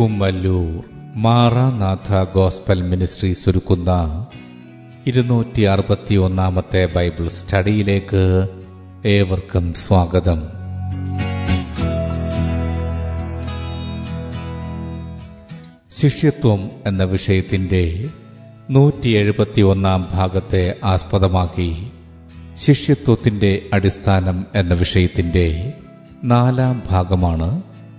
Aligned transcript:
Kummallur 0.00 0.84
Maranatha 1.14 2.24
Gospel 2.34 2.82
ministry 2.82 3.34
ഒരുക്കുന്ന 3.48 3.90
ഇരുന്നൂറ്റി 5.06 5.62
അറുപത്തി 5.62 6.14
ഒന്നാമത്തെ 6.14 6.86
ബൈബിൾ 6.86 7.28
സ്റ്റഡിയിലേക്ക് 7.28 8.48
ഏവർക്കും 9.08 9.74
സ്വാഗതം. 9.74 10.40
ശിഷ്യത്വം 16.00 16.70
എന്ന 16.86 17.04
വിഷയത്തിന്റെ 17.04 18.08
നൂറ്റി 18.70 19.08
എഴുപത്തി 19.08 19.62
ഒന്നാം 19.62 20.08
ഭാഗത്തെ 20.12 20.76
ആസ്പദമാക്കി 20.84 21.90
ശിഷ്യത്വത്തിന്റെ 22.56 23.70
അടിസ്ഥാനം 23.72 24.46
എന്ന 24.54 24.74
വിഷയത്തിന്റെ 24.74 25.74
നാലാം 26.24 26.82
ഭാഗമാണ് 26.90 27.62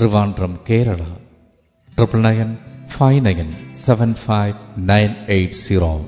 Trivandrum 0.00 0.64
Kerala 0.70 1.02
triple 1.94 2.22
nine 2.22 2.56
five 2.86 3.26
nine 3.26 3.74
seven 3.74 4.14
five 4.14 4.54
nine 4.78 5.10
eight 5.28 5.54
zero 5.54 5.98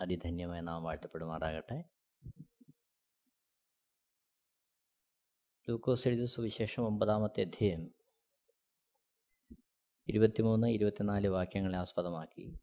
അതിധന്യമായ 0.00 0.60
നാം 0.60 0.84
വാഴ്ത്തപ്പെടുമാറാകട്ടെ. 0.84 1.84
ലൂക്കോസ് 5.68 6.08
എഴുതിയ 6.08 6.26
സുവിശേഷം 6.26 6.82
ഒമ്പതാമത്തെ 6.82 7.40
അധ്യയം 7.40 7.94
ഇരുപത്തിമൂന്ന് 10.08 10.66
ഇരുപത്തിനാല് 10.66 11.26
വാക്യങ്ങളെ 11.26 11.78
ആസ്പദമാക്കി. 11.78 12.58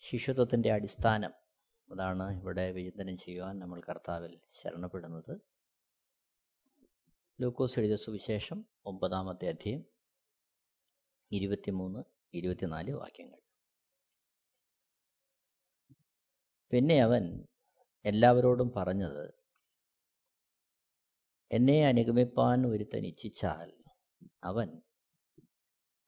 ശിശുത്വത്തിന്റെ 0.00 0.72
അടിസ്ഥാനം 0.72 1.45
അതാണ് 1.88 2.40
ഇവിടെ 2.40 2.70
വിചിന്തനം 2.70 3.18
ചെയ്യുവാൻ 3.18 3.58
നമ്മൾ 3.58 3.80
കർത്താവിൽ 3.80 4.40
ശരണപ്പെടുന്നത്. 4.62 5.40
ലൂക്കോസ് 7.40 7.78
എഴുതിയ 7.78 7.96
സുവിശേഷം 7.96 8.64
ഒമ്പതാമത്തെ 8.86 9.48
അധ്യയം 9.48 9.82
ഇരുപത്തിമൂന്ന് 11.32 12.00
ഇരുപത്തിനാല് 12.34 12.92
വാക്യങ്ങൾ. 12.92 13.40
പിന്നെ 16.72 17.02
അവൻ 17.02 17.46
എല്ലാവരോടും 18.04 18.72
പറഞ്ഞത് 18.76 19.24
എന്നെ 21.50 21.86
അനുഗമിപ്പാൻ 21.86 22.66
ഒരുത്തൻ 22.66 23.06
ഇച്ഛിച്ചാൽ 23.06 23.72
അവൻ 24.44 24.82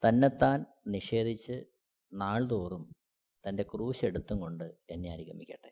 തന്നെത്താൻ 0.03 0.67
നിഷേധിച്ച് 0.87 1.65
നാൾതോറും 2.13 2.98
തന്റെ 3.47 3.63
ക്രൂശ് 3.63 4.05
എടുത്തും 4.05 4.41
കൊണ്ട് 4.41 4.79
എന്നെ 4.91 5.13
അനുഗമിക്കട്ടെ. 5.13 5.71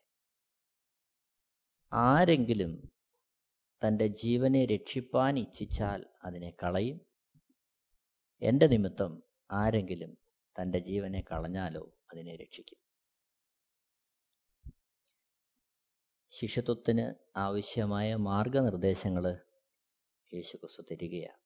ആരെങ്കിലും 1.92 2.92
തന്റെ 3.82 4.06
ജീവനെ 4.06 4.66
രക്ഷിപ്പാൻ 4.66 5.38
ഇച്ഛിച്ചാൽ 5.38 6.06
അതിനെ 6.24 6.50
കളയും. 6.50 7.00
എന്റെ 8.42 8.66
നിമിത്തം 8.66 9.22
ആരെങ്കിലും 9.52 10.18
തന്റെ 10.56 10.78
ജീവനെ 10.78 11.20
കളഞ്ഞാലോ 11.20 11.92
അതിനെ 12.12 12.36
രക്ഷിക്കും. 12.36 12.78
ശിഷ്യത്വത്തിന് 16.30 17.14
ആവശ്യമായ 17.36 18.14
മാർഗനിർദ്ദേശങ്ങൾ 18.14 19.24
യേശുക്രിസ്തു 20.34 20.82
തരികയാണ്. 20.82 21.45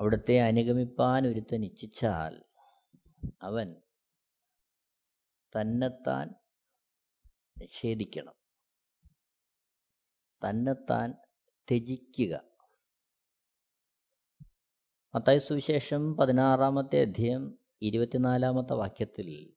അവിടുത്തെ 0.00 0.40
അനുഗമിപ്പാൻ 0.40 1.26
ഒരുത്തൻ 1.26 1.64
ഇച്ഛിച്ചാൽ 1.64 2.42
അവൻ 3.42 3.76
തന്നെത്താൻ 5.60 6.34
നിഷേധിക്കണം. 7.58 8.34
തന്നെത്താൻ 10.48 11.14
ത്യജിക്കുക. 11.70 12.40
മത്തായ 15.14 15.38
സുവിശേഷം 15.38 16.16
പതിനാറാമത്തെ 16.16 17.00
അധ്യയം 17.02 17.58
ഇരുപത്തിനാലാമത്തെ 17.82 18.74
വാക്യത്തിൽ 18.74 19.54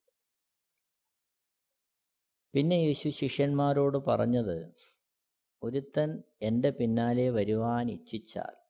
പിന്നെ 2.54 2.76
യേശു 2.76 3.10
ശിഷ്യന്മാരോട് 3.10 3.98
പറഞ്ഞത് 3.98 4.74
ഒരുത്തൻ 5.64 6.24
എന്റെ 6.42 6.70
പിന്നാലെ 6.70 7.30
വരുവാൻ 7.30 7.92
ഇച്ഛിച്ചാൽ 7.92 8.61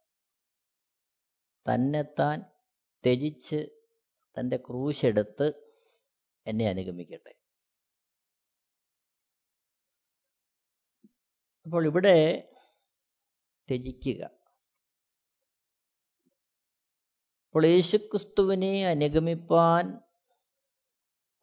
തന്നെത്താൻ 1.69 2.41
ത്യജിച്ച് 3.03 3.59
തന്റെ 4.39 4.57
ക്രൂശെടുത്ത് 4.57 5.47
എന്നെ 6.47 6.67
അനുഗമിക്കട്ടെ. 6.69 7.33
അപ്പോൾ 11.65 11.85
ഇവിടെ 11.85 12.47
ത്യജിക്കുക. 13.69 14.23
അപ്പോൾ 17.47 17.65
യേശുക്രിസ്തുവിനെ 17.65 18.87
അനുഗമിപ്പാൻ 18.87 20.01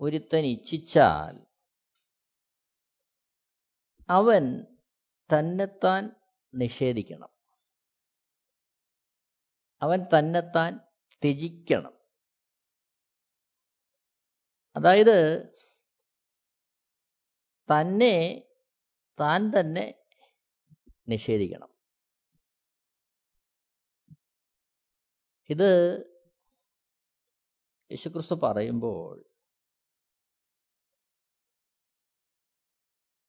ഒരുത്തൻ 0.00 0.44
ഇച്ഛിച്ചാൽ 0.44 1.46
അവൻ 4.08 4.64
തന്നെത്താൻ 5.32 6.10
നിഷേധിക്കണം. 6.54 7.37
അവൻ 9.82 9.98
തന്നെത്താൻ 10.18 10.80
ത്യജിക്കണം. 11.22 11.92
അതായത് 14.76 15.48
തന്നെ 17.70 18.44
താൻ 19.20 19.52
തന്നെ 19.60 19.94
നിഷേധിക്കണം. 21.08 21.68
ഇത് 25.50 25.98
യേശുക്രിസ്തു 27.90 28.34
പറയുമ്പോൾ 28.34 29.24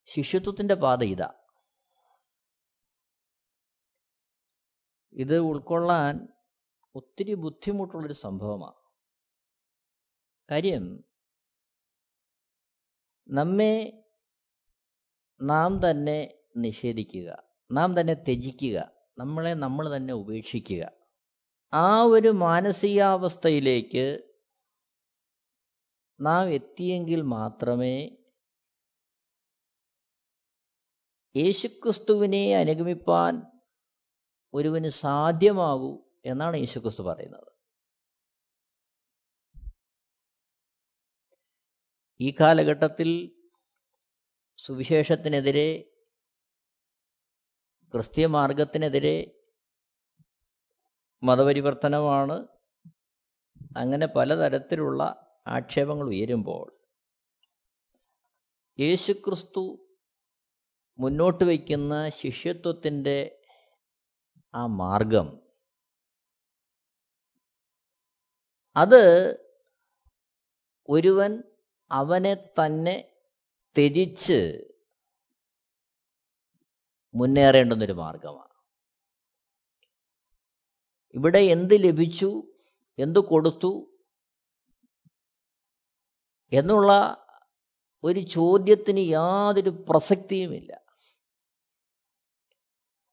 ശിഷ്യത്വത്തിന്റെ 0.05 0.73
പാത 0.73 1.03
ഇതാ. 1.03 1.33
ഇത് 5.13 5.37
ഉൾക്കൊള്ളാൻ 5.39 6.38
ഒത്തിരി 6.95 7.33
ബുദ്ധിമുട്ടുള്ളൊരു 7.33 8.13
സംഭവമാണ്. 8.13 8.73
കാര്യം 10.51 11.03
നമ്മെ 13.29 14.03
നാം 15.41 15.89
തന്നെ 15.89 16.33
നിഷേധിക്കുക 16.57 17.43
നാം 17.71 17.99
തന്നെ 17.99 18.13
ത്യജിക്കുക 18.13 18.91
നമ്മളെ 19.17 19.53
നമ്മൾ 19.53 19.95
തന്നെ 19.95 20.13
ഉപേക്ഷിക്കുക. 20.13 20.91
ആ 21.73 22.01
ഒരു 22.01 22.27
മാനസികാവസ്ഥയിലേക്ക് 22.27 24.19
നാം 26.21 26.49
എത്തിയെങ്കിൽ 26.49 27.21
മാത്രമേ 27.21 28.17
യേശുക്രിസ്തുവിനെ 31.35 32.55
അനുഗമിപ്പാൻ 32.55 33.41
ഒരുവന് 34.53 34.89
സാധ്യമാകൂ. 34.89 36.08
എന്നാണ് 36.25 36.57
യേശുക്രിസ്തു 36.57 37.01
പറയുന്നത്. 37.01 37.49
ഈ 42.19 42.35
കാലഘട്ടത്തിൽ 42.39 43.09
സുവിശേഷത്തിനെതിരെ 44.59 45.69
ക്രിസ്തീയ 47.93 48.25
മാർഗത്തിനെതിരെ 48.27 49.17
മതപരിവർത്തനമാണ് 51.23 52.35
അങ്ങനെ 53.77 54.05
പലതരത്തിലുള്ള 54.05 55.01
ആക്ഷേപങ്ങൾ 55.47 56.07
ഉയരുമ്പോൾ 56.07 56.67
യേശുക്രിസ്തു 58.79 59.63
മുന്നോട്ട് 60.99 61.43
വയ്ക്കുന്ന 61.45 62.09
ശിഷ്യത്വത്തിന്റെ 62.09 63.17
ആ 64.53 64.65
മാർഗം 64.67 65.27
അത് 68.79 69.33
ഒരുവൻ 70.89 71.43
അവനെ 71.91 72.33
തന്നെ 72.33 73.11
ത്യജിച്ച് 73.77 74.63
മുന്നേറേണ്ടുന്നൊരു 77.13 77.93
മാർഗമാണ്. 77.93 78.49
ഇവിടെ 81.13 81.39
എന്ത് 81.39 81.83
ലഭിച്ചു? 81.83 82.53
എന്ത് 82.99 83.19
കൊടുത്തു? 83.19 83.99
എന്നുള്ള 86.53 87.17
ഒരു 88.03 88.19
ചോദ്യത്തിന് 88.19 88.99
യാതൊരു 88.99 89.69
പ്രസക്തിയുമില്ല. 89.69 90.81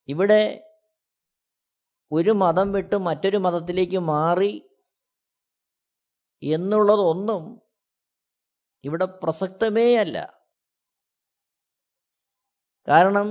ഇവിടെ 0.08 0.72
ഒരു 2.12 2.30
മതം 2.30 2.72
വിട്ട് 2.72 2.98
മറ്റൊരു 2.98 3.36
മതത്തിലേക്ക് 3.36 3.98
മാറി 3.98 4.65
എന്നുള്ളതൊന്നും 6.42 7.42
ഇവിടെ 8.84 9.04
പ്രസക്തമേ 9.04 9.96
അല്ല. 9.96 10.18
കാരണം 12.88 13.28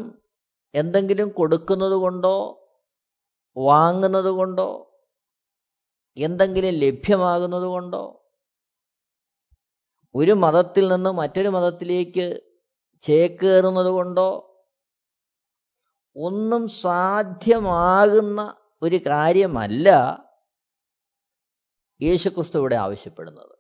എന്തെങ്കിലും 0.73 1.29
കൊടുക്കുന്നത് 1.29 1.93
കൊണ്ടോ 1.93 2.35
വാങ്ങുന്നത് 3.57 4.31
കൊണ്ടോ 4.31 4.69
എന്തെങ്കിലും 6.17 6.73
ലഭ്യമാകുന്നത് 6.73 7.65
കൊണ്ടോ 7.65 8.03
ഒരു 10.15 10.31
മതത്തിൽ 10.33 10.87
നിന്ന് 10.87 11.11
മറ്റൊരു 11.11 11.49
മതത്തിലേക്ക് 11.49 12.25
ചേക്കേറുന്നത് 13.03 13.89
കൊണ്ടോ 13.89 14.29
ഒന്നും 16.15 16.67
സാധ്യമാകുന്ന 16.67 18.41
ഒരു 18.81 18.95
കാര്യമല്ല 19.07 19.89
യേശുക്രിസ്തു 22.01 22.57
ഇവിടെ 22.59 22.75
ആവശ്യപ്പെടുന്നത്. 22.75 23.59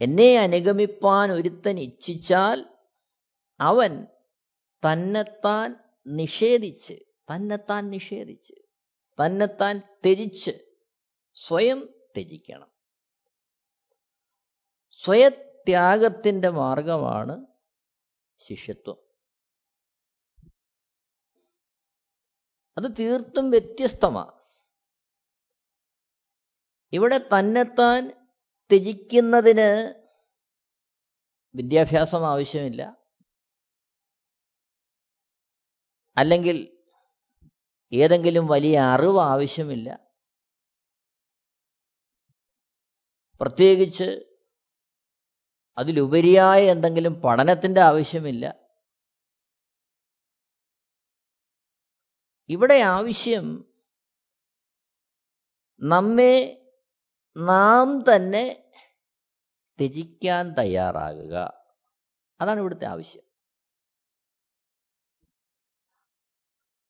എന്നെ 0.00 0.38
അനുഗമിപ്പാൻ 0.38 1.32
ഒരുത്തൻ 1.32 1.78
ഇച്ഛിച്ചാൽ 1.78 2.78
അവൻ 3.60 4.06
തന്നെത്താൻ 4.92 5.76
നിഷേധിച്ച് 6.06 6.94
തന്നെത്താൻ 7.34 7.90
നിഷേധിച്ച് 7.90 8.52
തന്നെത്താൻ 9.24 9.78
ത്യജിച്ച് 9.78 10.50
സ്വയം 11.34 11.94
ത്യജിക്കണം. 12.16 12.70
സ്വയത്യാഗത്തിന്റെ 14.90 16.48
മാർഗമാണ് 16.48 17.46
ശിഷ്യത്വം. 18.38 19.07
അത് 22.78 22.92
തീർത്തും 22.98 23.50
വ്യത്യസ്തമാണ് 23.50 24.32
ഇവിടെ 26.92 27.18
തന്നെത്താൻ 27.18 28.28
ത്യജിക്കുന്നതിന് 28.70 29.94
വിദ്യാഭ്യാസം 31.54 32.26
ആവശ്യമില്ല. 32.26 32.96
അല്ലെങ്കിൽ 36.16 36.84
ഏതെങ്കിലും 37.92 38.46
വലിയ 38.46 38.78
അറിവ് 38.80 39.20
ആവശ്യമില്ല. 39.20 40.10
പ്രത്യേകിച്ച് 43.40 44.38
അതിലുപരിയായ 45.78 46.70
എന്തെങ്കിലും 46.70 47.14
പഠനത്തിന്റെ 47.14 47.80
ആവശ്യമില്ല. 47.80 48.67
ഇവിടെ 52.48 52.74
ആവശ്യം 52.74 53.74
നമ്മെ 55.80 56.64
നാം 57.36 58.04
തന്നെ 58.16 58.72
ത്യജിക്കാൻ 59.80 60.52
തയ്യാറാകുക. 60.52 61.52
അതാണ് 62.40 62.60
ഇവിടുത്തെ 62.60 62.84
ആവശ്യം. 62.84 63.22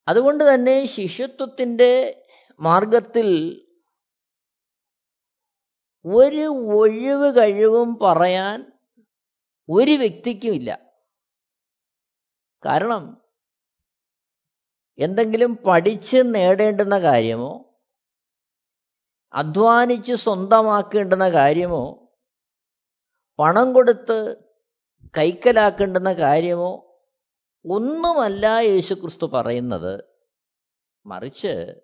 അതുകൊണ്ട് 0.07 0.53
തന്നെ 0.53 0.85
ശിഷ്യത്വത്തിന്റെ 0.85 2.23
മാർഗത്തിൽ 2.59 3.29
ഒരു 6.05 6.47
ഒഴിവ് 6.79 7.35
കഴിവും 7.39 7.99
പറയാൻ 7.99 8.71
ഒരു 9.69 9.91
വ്യക്തിക്കുമില്ല 9.91 10.99
കാരണം 12.65 13.28
എന്തെങ്കിലും 14.99 15.57
പഠിച്ച് 15.57 16.17
നേടേണ്ടുന്ന 16.25 16.99
കാര്യമോ 16.99 17.65
അധ്വാനിച്ച് 19.33 20.13
സ്വന്തമാക്കേണ്ടുന്ന 20.13 21.29
കാര്യമോ 21.29 22.13
പണം 23.39 23.73
കൊടുത്ത് 23.73 24.37
കൈക്കലാക്കേണ്ടുന്ന 25.17 26.13
കാര്യമോ 26.13 26.85
ഒന്നുമല്ല 27.65 28.45
യേശുക്രിസ്തു 28.59 29.25
പറയുന്നത്. 29.25 30.03
മറിച്ച് 31.05 31.81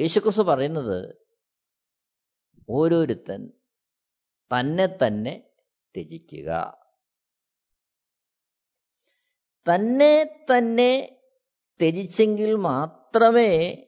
യേശുക്രിസ്തു 0.00 0.42
പറയുന്നത് 0.42 1.14
ഓരോരുത്തൻ 2.70 3.50
തന്നെ 4.52 4.86
തന്നെ 4.86 5.50
ത്യജിക്കുക. 5.96 6.78
തന്നെ 9.74 10.44
തന്നെ 10.58 11.21
ത്യജിച്ചെങ്കിൽ 11.80 12.54
മാത്രമേ 12.54 13.86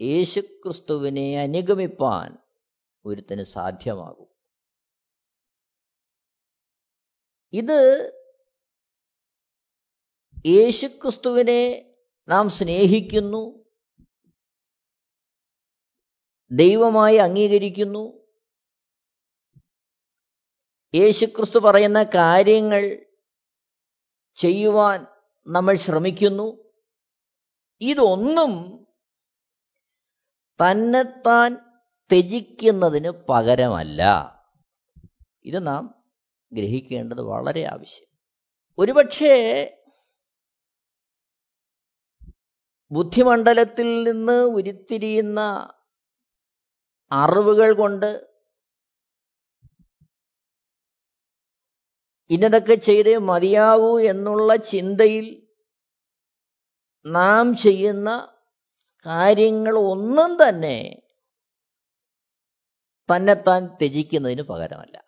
യേശുക്രിസ്തുവിനെ 0.00 1.40
അനുഗമിപ്പാൻ 1.40 2.38
ഒരുത്തിന് 3.06 3.42
സാധ്യമാകൂ. 3.42 4.26
ഇത് 7.52 8.12
യേശുക്രിസ്തുവിനെ 10.46 11.94
നാം 12.28 12.50
സ്നേഹിക്കുന്നു 12.50 13.64
ദൈവമായി 16.52 17.16
അംഗീകരിക്കുന്നു. 17.16 18.28
യേശുക്രിസ്തു 20.94 21.58
പറയുന്ന 21.58 22.02
കാര്യങ്ങൾ 22.02 23.06
ചെയ്യുവാൻ 24.34 25.06
നമ്മൾ 25.46 25.76
ശ്രമിക്കുന്നു. 25.76 26.67
ഇതൊന്നും 27.80 28.78
തന്നെത്താൻ 30.62 31.54
ത്യജിക്കുന്നതിന് 32.10 33.10
പകരമല്ല. 33.10 34.02
ഇത് 35.44 35.66
നാം 35.66 36.04
ഗ്രഹിക്കേണ്ടത് 36.52 37.20
വളരെ 37.20 37.64
ആവശ്യം. 37.64 38.08
ഒരുപക്ഷേ 38.78 39.64
ബുദ്ധിമണ്ഡലത്തിൽ 42.90 44.02
നിന്ന് 44.04 44.42
ഉരുത്തിരിയുന്ന 44.42 45.40
അറിവുകൾ 47.12 47.72
കൊണ്ട് 47.72 48.28
ഇന്നതൊക്കെ 52.30 52.74
ചെയ്തേ 52.74 53.16
മതിയാകൂ 53.16 54.00
എന്നുള്ള 54.00 54.56
ചിന്തയിൽ 54.56 55.47
നാം 57.08 57.56
ചെയ്യുന്ന 57.56 58.28
കാര്യങ്ങൾ 59.06 59.78
ഒന്നും 59.78 60.48
തന്നെ 60.48 61.00
തന്നെത്താൻ 63.16 63.66
ത്യജിക്കുന്നതിന് 63.66 64.42
പകരമല്ല. 64.42 65.04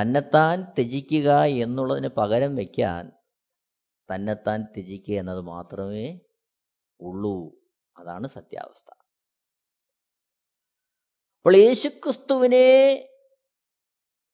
തന്നെത്താൻ 0.00 0.62
ത്യജിക്കുക 0.62 1.44
എന്നുള്ളതിന് 1.44 2.08
പകരം 2.08 2.56
വയ്ക്കാൻ 2.56 3.12
തന്നെത്താൻ 4.14 4.62
ത്യജിക്കുക 4.62 5.14
എന്നത് 5.14 5.40
മാത്രമേ 5.40 6.20
ഉള്ളൂ. 7.00 7.60
അതാണ് 7.96 8.28
സത്യാവസ്ഥ. 8.28 8.90
അപ്പോൾ 11.36 11.56
യേശുക്രിസ്തുവിനെ 11.56 13.04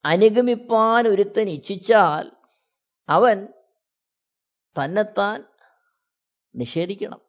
അനുഗമിപ്പാൻ 0.04 1.08
ഒരുത്തൻ 1.08 1.48
ഇച്ഛിച്ചാൽ 1.48 2.30
അവൻ 3.08 3.53
തന്നെത്താൻ 4.82 5.44
നിഷേധിക്കണം. 6.54 7.20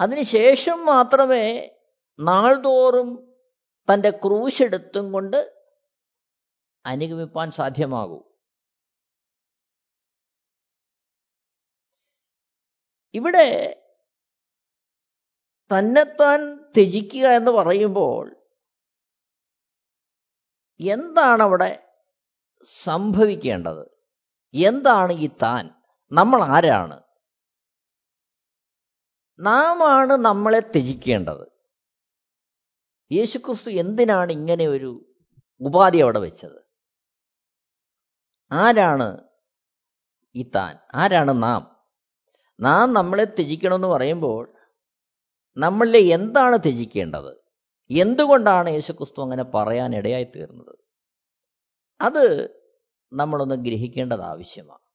അതിനുശേഷം 0.00 0.86
മാത്രമേ 0.86 1.70
നാൾതോറും 2.20 3.38
തന്റെ 3.94 4.10
ക്രൂശെടുത്തും 4.10 5.12
കൊണ്ട് 5.12 5.66
അനുഗമിപ്പാൻ 6.86 7.50
സാധ്യമാകൂ. 7.50 8.22
ഇവിടെ 13.14 13.82
തന്നെത്താൻ 15.78 16.70
ത്യജിക്കുക 16.72 17.26
എന്ന് 17.26 17.50
പറയുമ്പോൾ 17.50 18.36
എന്താണ് 20.80 21.42
അവിടെ 21.42 21.85
സംഭവിക്കേണ്ടത്? 22.64 23.90
എന്താണ് 24.54 25.12
ഈ 25.12 25.26
താൻ? 25.26 25.70
നമ്മൾ 26.12 26.42
ആരാണ്? 26.42 27.02
നാം 29.40 29.90
ആണ് 29.90 30.12
നമ്മളെ 30.12 30.60
ത്യജിക്കേണ്ടത്. 30.60 31.50
യേശുക്രിസ്തു 33.12 33.70
എന്തിനാണ് 33.70 34.32
ഇങ്ങനെ 34.32 34.66
ഒരു 34.66 35.06
ഉപാധി 35.60 35.98
അവിടെ 35.98 36.18
വെച്ചത്? 36.18 36.66
ആരാണ് 38.52 39.28
ഈ 40.34 40.50
താൻ? 40.54 40.78
ആരാണ് 40.94 41.42
നാം? 41.42 41.76
നാം 42.60 42.92
നമ്മളെ 42.92 43.24
ത്യജിക്കണമെന്ന് 43.24 43.88
പറയുമ്പോൾ 43.88 44.54
നമ്മളിലെ 45.56 45.98
എന്താണ് 45.98 46.56
ത്യജിക്കേണ്ടത്? 46.56 47.46
എന്തുകൊണ്ടാണ് 47.90 48.68
യേശുക്രിസ്തു 48.68 49.22
അങ്ങനെ 49.22 49.42
പറയാൻ 49.42 49.96
ഇടയായി 49.96 50.24
തീർന്നത് 50.24 50.85
അത് 52.00 52.50
നമ്മളൊന്ന് 53.12 53.54
ഗ്രഹിക്കേണ്ടത് 53.54 54.22
ആവശ്യമാണ്. 54.22 54.86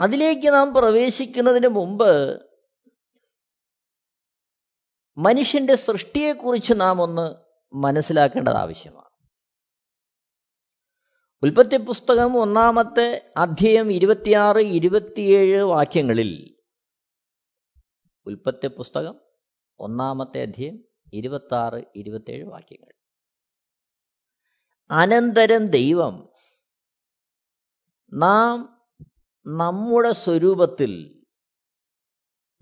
അതിലേക്ക് 0.00 0.48
നാം 0.48 0.74
പ്രവേശിക്കുന്നതിന് 0.74 1.68
മുമ്പ് 1.68 2.42
മനുഷ്യന്റെ 5.16 5.74
സൃഷ്ടിയെക്കുറിച്ച് 5.74 6.72
നാം 6.76 7.02
ഒന്ന് 7.02 7.36
മനസ്സിലാക്കേണ്ടത് 7.74 8.54
ആവശ്യമാണ്. 8.54 9.04
ഉൽപ്പത്തി 11.42 11.76
പുസ്തകം 11.76 12.38
ഒന്നാമത്തെ 12.38 13.32
അധ്യയം 13.36 13.92
ഇരുപത്തിയാറ് 13.92 14.58
ഇരുപത്തിയേഴ് 14.58 15.62
വാക്യങ്ങളിൽ 15.62 16.56
ഉൽപ്പത്തി 18.26 18.66
പുസ്തകം 18.66 19.20
ഒന്നാമത്തെ 19.78 20.42
അധ്യയം 20.42 20.93
ഇരുപത്തി 21.14 21.54
ആറ് 21.54 21.82
ഇരുപത്തിയേഴ് 21.96 22.44
വാക്യങ്ങൾ. 22.44 22.92
അനന്തരം 24.90 25.66
ദൈവം 25.66 26.32
നാം 28.12 28.86
നമ്മുടെ 29.46 30.12
സ്വരൂപത്തിൽ 30.12 31.22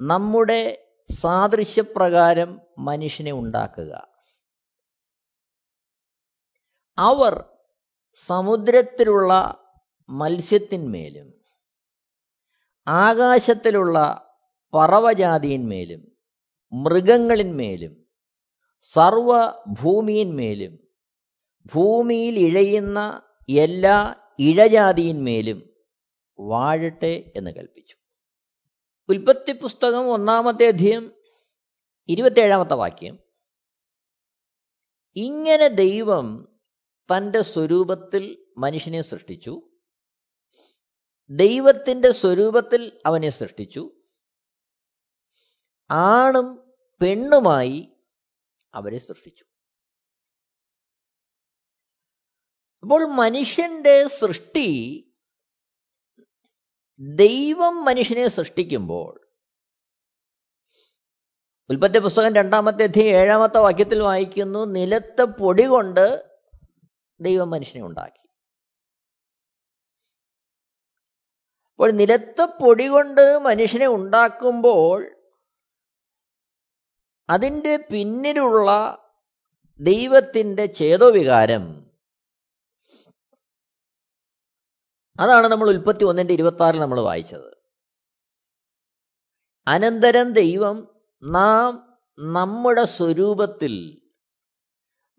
നമ്മുടെ 0.00 0.88
സാദൃശ്യപ്രകാരം 1.11 2.61
മനുഷ്യനെ 2.78 3.32
ഉണ്ടാക്കുക. 3.32 4.12
അവർ 6.99 7.44
സമുദ്രത്തിലുള്ള 8.14 9.59
മത്സ്യത്തിന്മേലും 10.09 11.42
ആകാശത്തിലുള്ള 12.87 13.99
പറവജാതിയിന്മേലും 14.75 16.12
മൃഗങ്ങളിന്മേലും 16.73 18.01
സർവഭൂമിയിന്മേലും 18.83 20.79
ഭൂമിയിൽ 21.75 22.39
ഇഴയുന്ന 22.39 23.23
എല്ലാ 23.49 24.15
ഇഴജാതിയിന്മേലും 24.39 25.71
വാഴട്ടെ 26.41 27.33
എന്ന് 27.37 27.51
കൽപ്പിച്ചു. 27.51 27.97
ഉൽപ്പത്തി 29.09 29.53
പുസ്തകം 29.53 30.11
ഒന്നാമത്തെ 30.11 30.69
അധ്യയം 30.69 31.12
ഇരുപത്തേഴാമത്തെ 32.09 32.75
വാക്യം. 32.75 33.19
ഇങ്ങനെ 35.17 35.69
ദൈവം 35.69 36.59
തന്റെ 37.17 37.43
സ്വരൂപത്തിൽ 37.43 38.47
മനുഷ്യനെ 38.59 39.03
സൃഷ്ടിച്ചു. 39.03 39.71
ദൈവത്തിന്റെ 41.31 42.11
സ്വരൂപത്തിൽ 42.11 43.01
അവനെ 43.07 43.31
സൃഷ്ടിച്ചു. 43.31 43.91
ആണും 45.91 46.73
പെണ്ണുമായി 47.01 47.92
അവരെ 48.75 48.99
സൃഷ്ടിച്ചു. 48.99 49.45
അപ്പോൾ 52.83 53.05
മനുഷ്യന്റെ 53.05 54.07
സൃഷ്ടി 54.07 54.69
ദൈവം 57.00 57.85
മനുഷ്യനെ 57.85 58.29
സൃഷ്ടിക്കുമ്പോൾ 58.29 59.29
ഉൽപ്പത്തി 61.71 61.99
പുസ്തകം 61.99 62.35
രണ്ടാമത്തെ 62.35 62.83
അധ്യയം 62.83 63.17
ഏഴാമത്തെ 63.17 63.59
വാക്യത്തിൽ 63.59 64.02
വായിക്കുന്നു 64.02 64.64
നിലത്തെ 64.64 65.23
പൊടി 65.23 65.67
കൊണ്ട് 65.67 66.35
ദൈവം 67.21 67.50
മനുഷ്യനെ 67.50 67.87
ഉണ്ടാക്കി. 67.87 68.23
അപ്പോൾ 71.73 71.91
നിലത്തെ 71.91 72.45
പൊടി 72.45 72.88
കൊണ്ട് 72.88 73.38
മനുഷ്യനെ 73.38 73.87
ഉണ്ടാക്കുമ്പോൾ 73.87 75.22
അതിന്റെ 77.31 77.76
പിന്നിലുള്ള 77.76 78.99
ദൈവത്തിന്റെ 79.81 80.67
ചേതോവികാരം. 80.67 81.91
അതാണ് 85.21 85.47
നമ്മൾ 85.47 85.69
ഉൽപ്പത്തി 85.69 86.05
ഒന്നിന്റെ 86.05 86.35
ഇരുപത്തി 86.35 86.79
നമ്മൾ 86.79 87.00
വായിച്ചത്. 87.00 87.62
അനന്തരം 89.67 90.33
ദൈവം 90.33 91.05
നാം 91.23 91.99
നമ്മുടെ 92.19 92.85
സ്വരൂപത്തിൽ 92.85 94.02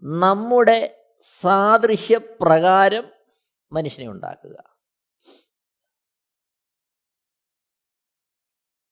നമ്മുടെ 0.04 1.06
സാദൃശ്യപ്രകാരം 1.22 3.12
മനുഷ്യനെ 3.72 4.10
ഉണ്ടാക്കുക. 4.10 4.74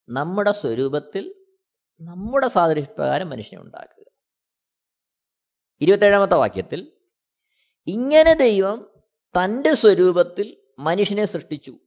നമ്മുടെ 0.09 0.51
സ്വരൂപത്തിൽ 0.51 1.40
നമ്മുടെ 2.01 2.47
സാദൃശ്യപ്രകാരം 2.47 3.29
മനുഷ്യനെ 3.29 3.61
ഉണ്ടാക്കുക. 3.61 4.05
ഇരുപത്തേഴാമത്തെ 5.81 6.35
വാക്യത്തിൽ 6.35 6.91
ഇങ്ങനെ 7.87 8.33
ദൈവം 8.33 8.89
തന്റെ 9.13 9.73
സ്വരൂപത്തിൽ 9.73 10.57
മനുഷ്യനെ 10.79 11.25
സൃഷ്ടിച്ചു. 11.25 11.79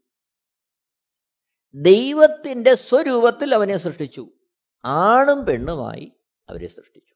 ദൈവത്തിന്റെ 1.75 2.75
സ്വരൂപത്തിൽ 2.75 3.55
അവനെ 3.55 3.77
സൃഷ്ടിച്ചു. 3.77 4.29
ആണും 4.85 5.47
പെണ്ണുമായി 5.47 6.13
അവരെ 6.49 6.67
സൃഷ്ടിച്ചു. 6.67 7.15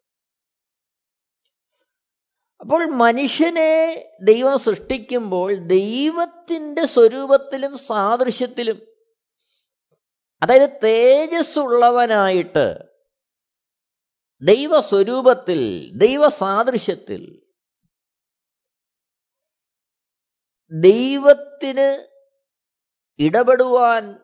അപ്പോൾ 2.61 2.91
മനുഷ്യനെ 2.91 4.05
ദൈവം 4.23 4.59
സൃഷ്ടിക്കുമ്പോൾ 4.59 5.55
ദൈവത്തിന്റെ 5.55 6.87
സ്വരൂപത്തിലും 6.87 7.79
സാദൃശ്യത്തിലും 7.79 8.98
അതായത് 10.43 10.81
തേജസ്സുള്ളവനായിട്ട് 10.85 12.89
ദൈവസ്വരൂപത്തിൽ 14.43 15.91
ദൈവസാദൃശ്യത്തിൽ 15.99 17.43
ദൈവത്തിന് 20.73 22.07
ഇടപെടുവാൻ 23.19 24.21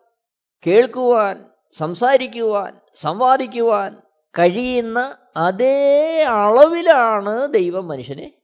കേൾക്കുവാൻ 0.67 1.51
സംസാരിക്കുവാൻ 1.71 2.81
സംവാദിക്കുവാൻ 2.95 4.01
കഴിയുന്ന 4.39 5.17
അതേ 5.37 6.23
അളവിലാണ് 6.23 7.53
ദൈവം 7.53 7.87
മനുഷ്യനെ 7.87 8.41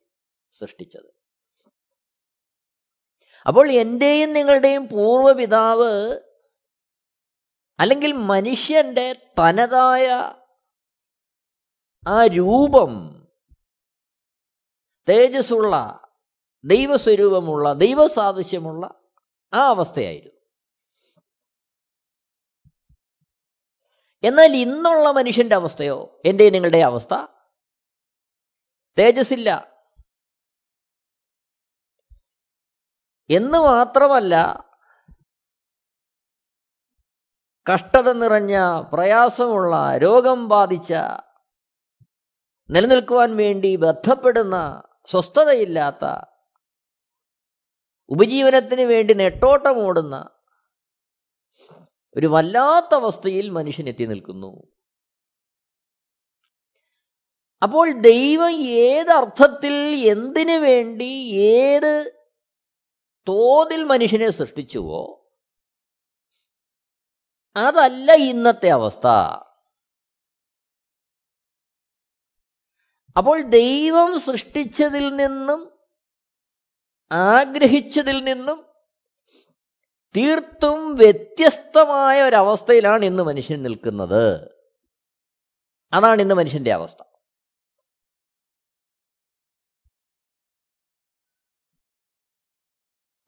സൃഷ്ടിച്ചത്. 0.54 1.14
അപ്പോൾ 3.48 3.72
എന്റെയും 3.72 4.34
നിങ്ങളുടെയും 4.34 4.88
പൂർവപിതാവ് 4.88 6.20
അല്ലെങ്കിൽ 7.82 8.12
മനുഷ്യന്റെ 8.12 9.34
തനതായ 9.40 10.08
ആ 12.08 12.26
രൂപം 12.26 13.22
തേജസ്സുള്ള 15.10 16.02
ദൈവസ്വരൂപമുള്ള 16.66 17.74
ദൈവസാദൃശ്യമുള്ള 17.74 18.86
ആ 19.54 19.60
അവസ്ഥയായിരുന്നു. 19.68 20.42
എന്നാൽ 24.24 24.56
ഇന്നുള്ള 24.56 25.12
മനുഷ്യന്റെ 25.12 25.56
അവസ്ഥയോ 25.56 26.22
എന്റെ 26.26 26.50
നിങ്ങളുടെ 26.50 26.78
അവസ്ഥ? 26.78 27.14
തേജസ്സില്ല. 29.00 29.72
എന്ന് 33.30 33.58
മാത്രമല്ല 33.58 34.36
കഷ്ടത 37.66 38.14
നിറഞ്ഞ 38.14 38.56
പ്രയാസമുള്ള 38.82 39.98
രോഗം 39.98 40.50
ബാധിച്ച 40.50 40.94
നിലനിൽക്കുവാൻ 42.70 43.36
വേണ്ടി 43.36 43.76
ബന്ധപ്പെടുന്ന 43.76 44.84
സ്വസ്ഥതയില്ലാത്ത 45.06 46.06
ഉപജീവനത്തിന് 48.10 48.82
വേണ്ടി 48.82 49.14
നെട്ടോട്ടമോടുന്ന 49.14 50.30
ഒരു 52.18 52.28
വല്ലാത്ത 52.28 52.96
അവസ്ഥയിൽ 52.96 53.50
മനുഷ്യൻ 53.50 53.90
എത്തി 53.90 54.06
നിൽക്കുന്നു. 54.06 54.68
അപ്പോൾ 57.64 57.92
ദൈവം 57.92 58.54
ഏതർത്ഥത്തിൽ 58.64 59.74
എന്തിനു 60.06 60.54
വേണ്ടി 60.54 61.12
ഏത് 61.34 62.14
തോതിൽ 63.30 63.84
മനുഷ്യനെ 63.84 64.30
സൃഷ്ടിച്ചുവോ 64.30 65.21
അതല്ല 67.56 68.12
ഇന്നത്തെ 68.12 68.70
അവസ്ഥ. 68.70 69.08
അപ്പോൾ 73.18 73.42
ദൈവം 73.42 74.20
സൃഷ്ടിച്ചതിൽ 74.20 75.16
നിന്നും 75.16 75.80
ആഗ്രഹിച്ചതിൽ 77.12 78.24
നിന്നും 78.24 78.66
തീർത്തും 80.16 80.96
വ്യത്യസ്തമായ 80.96 82.22
ഒരവസ്ഥയിലാണ് 82.22 83.06
ഇന്ന് 83.06 83.24
മനുഷ്യൻ 83.24 83.64
നിൽക്കുന്നത്. 83.64 84.56
അതാണ് 85.94 86.22
ഇന്ന് 86.22 86.36
മനുഷ്യന്റെ 86.36 86.74
അവസ്ഥ. 86.74 87.04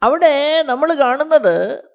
അവിടെ 0.04 0.62
നമ്മൾ 0.62 0.94
കാണുന്നത് 0.94 1.93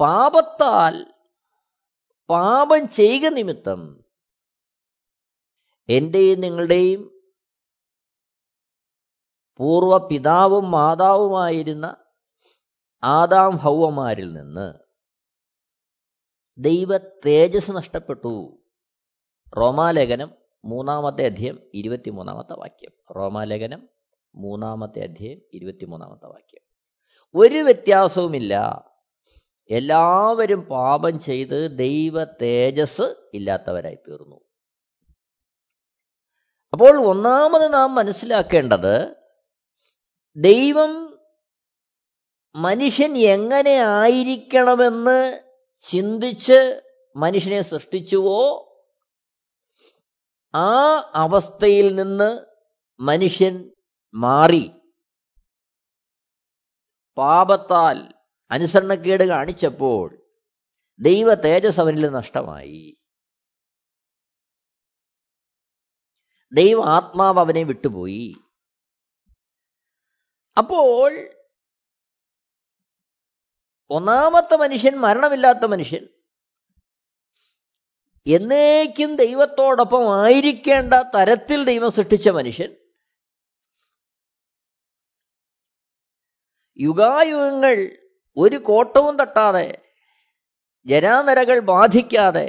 പാപത്താൽ 0.00 1.14
പാപം 2.28 2.88
ചെയ്യുക 2.88 3.30
നിമിത്തം 3.30 4.04
എന്റെയും 5.88 6.40
നിങ്ങളുടെയും 6.40 7.22
പൂർവ 9.56 10.08
പിതാവും 10.08 10.70
മാതാവുമായിരുന്ന 10.70 11.96
ആദാം 13.02 13.56
ഹൗവമാരിൽ 13.56 14.32
നിന്ന് 14.32 14.74
ദൈവ 16.58 16.96
തേജസ് 16.96 17.70
നഷ്ടപ്പെട്ടു. 17.70 18.62
റോമാലേഖനം 19.56 20.30
മൂന്നാമത്തെ 20.64 21.26
അധ്യയം 21.26 21.58
ഇരുപത്തിമൂന്നാമത്തെ 21.74 22.52
വാക്യം. 22.52 22.92
റോമാലേഖനം 23.16 23.88
മൂന്നാമത്തെ 24.34 25.02
അധ്യയം 25.02 25.40
ഇരുപത്തിമൂന്നാമത്തെ 25.52 26.26
വാക്യം. 26.26 26.62
ഒരു 27.34 27.58
വ്യത്യാസവുമില്ല. 27.58 28.84
എല്ലാവരും 29.70 30.60
പാപം 30.60 31.20
ചെയ്ത് 31.20 31.78
ദൈവ 31.78 32.24
തേജസ് 32.24 33.14
ഇല്ലാത്തവരായി 33.34 33.94
തീർന്നു 33.94 34.40
അപ്പോൾ 36.72 37.08
ഒന്നാമത് 37.08 37.74
നാം 37.74 37.94
മനസ്സിലാക്കേണ്ടത് 37.94 39.16
ദൈവം 40.36 41.18
മനുഷ്യൻ 42.54 43.18
എങ്ങനെ 43.18 43.70
ആയിരിക്കണമെന്ന് 43.70 45.40
ചിന്തിച്ച് 45.82 46.82
മനുഷ്യനെ 47.16 47.60
സൃഷ്ടിച്ചുവോ? 47.60 48.64
ആ 50.54 50.70
അവസ്ഥയിൽ 51.14 51.94
നിന്ന് 51.94 52.46
മനുഷ്യൻ 53.00 53.70
മാറി. 54.14 54.72
പാപത്താൽ 57.16 58.14
അനുസരണക്കേട് 58.50 59.28
കാണിച്ചപ്പോൾ 59.28 60.26
ദൈവ 61.00 61.34
തേജസ് 61.34 61.80
അവനിൽ 61.80 62.08
നഷ്ടമായി. 62.08 62.98
ദൈവ 66.52 66.80
ആത്മാവ് 66.80 67.38
അവനെ 67.38 67.62
വിട്ടുപോയി. 67.62 68.34
അപ്പോൾ 70.58 71.12
ഒന്നാമത്തെ 73.90 74.56
മനുഷ്യൻ 74.56 74.96
മരണമില്ലാത്ത 74.96 75.64
മനുഷ്യൻ 75.66 76.08
എന്നേക്കും 78.26 79.16
ദൈവത്തോടൊപ്പം 79.16 80.24
ആയിരിക്കേണ്ട 80.24 80.94
തരത്തിൽ 80.94 81.64
ദൈവം 81.64 81.90
സൃഷ്ടിച്ച 81.90 82.28
മനുഷ്യൻ 82.28 82.76
യുഗായുഗങ്ങൾ 86.78 88.07
ഒരു 88.38 88.56
കോട്ടവും 88.56 89.18
തട്ടാതെ 89.18 89.78
ജനാനരകൾ 90.86 91.58
ബാധിക്കാതെ 91.60 92.48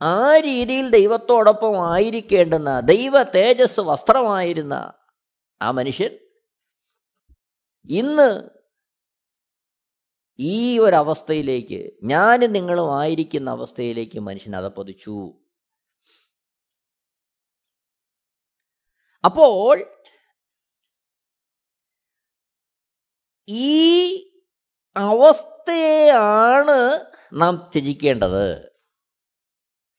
ആ 0.00 0.36
രീതിയിൽ 0.36 0.90
ദൈവത്തോടൊപ്പം 0.90 1.90
ആയിരിക്കേണ്ടുന്ന 1.90 2.80
ദൈവ 2.80 3.22
തേജസ് 3.22 3.80
വസ്ത്രമായിരുന്ന 3.80 4.74
ആ 5.60 5.70
മനുഷ്യൻ 5.70 6.12
ഇന്ന് 7.88 8.52
ഈ 10.38 10.78
ഒരവസ്ഥയിലേക്ക് 10.78 11.90
ഞാനും 12.02 12.52
നിങ്ങളും 12.52 13.00
ആയിരിക്കുന്ന 13.00 13.50
അവസ്ഥയിലേക്ക് 13.50 14.20
മനുഷ്യൻ 14.20 14.56
അതപ്പതിച്ചു 14.56 15.16
അപ്പോൾ 19.24 19.76
ഈ 23.48 24.31
അവസ്ഥയാണ് 24.96 26.78
നാം 27.32 27.70
ത്യജിക്കേണ്ടത്. 27.74 28.70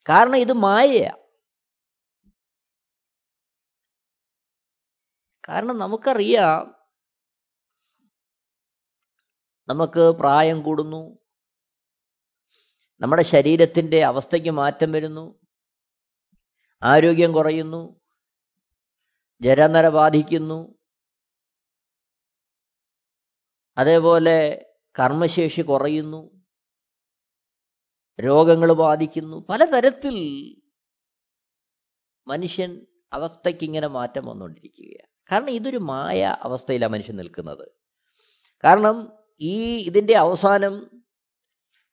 കാരണം 0.09 0.35
ഇത് 0.35 0.53
മായയാണ് 0.53 1.21
കാരണം 5.49 5.77
നമുക്കറിയാം 5.77 6.75
നമുക്ക് 9.69 10.13
പ്രായം 10.19 10.63
കൂടുന്നു 10.63 11.19
നമ്മുടെ 13.01 13.23
ശരീരത്തിന്റെ 13.23 14.03
അവസ്ഥയ്ക്ക് 14.03 14.49
മാറ്റം 14.49 14.91
വരുന്നു 14.91 15.39
ആരോഗ്യം 16.83 17.33
കുറയുന്നു 17.33 18.01
ജരനര 19.41 19.87
ബാധിക്കുന്നു. 19.87 20.59
അതേപോലെ 23.77 24.65
കർമ്മശേഷി 24.99 25.61
കുറയുന്നു 25.61 26.45
രോഗങ്ങൾ 28.21 28.71
ബാധിക്കുന്നു. 28.71 29.45
പലതരത്തിൽ 29.49 30.15
മനുഷ്യൻ 32.27 32.85
അവസ്ഥയ്ക്ക് 33.13 33.63
ഇങ്ങനെ 33.63 33.87
മാറ്റം 33.87 34.25
വന്നുകൊണ്ടിരിക്കുകയാണ്. 34.25 35.13
കാരണം 35.31 35.49
ഇതൊരു 35.49 35.77
മായ 35.77 36.37
അവസ്ഥയിലാണ് 36.41 36.93
മനുഷ്യൻ 36.93 37.15
നിൽക്കുന്നത്. 37.15 37.71
കാരണം 38.63 39.13
ഈ 39.41 39.77
ഇതിന്റെ 39.77 40.17
അവസാനം 40.17 41.03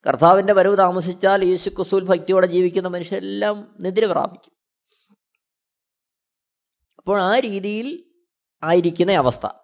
കർത്താവിന്റെ 0.07 0.53
വരവ് 0.53 0.77
താമസിച്ചാൽ 0.77 1.43
യേശു 1.43 1.69
കുസൂൽ 1.69 2.05
ഭക്തിയോടെ 2.05 2.47
ജീവിക്കുന്ന 2.47 2.87
മനുഷ്യരെല്ലാം 2.87 3.75
നിദ്ര 3.79 4.05
പ്രാപിക്കും. 4.05 4.51
അപ്പോൾ 6.97 7.21
ആ 7.21 7.39
രീതിയിൽ 7.39 8.13
ആയിരിക്കുന്ന 8.63 9.11
അവസ്ഥ. 9.11 9.60